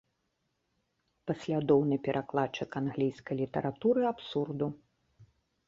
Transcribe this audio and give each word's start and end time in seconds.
Паслядоўны 1.31 1.95
перакладчык 2.09 2.69
англійскай 2.83 3.35
літаратуры 3.45 4.01
абсурду. 4.15 4.67